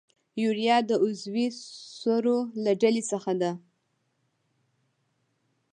یوریا 0.41 0.77
د 0.89 0.91
عضوي 1.03 1.47
سرو 1.99 2.39
له 2.63 2.71
ډلې 2.81 3.03
څخه 3.11 3.31
ده. 3.41 3.51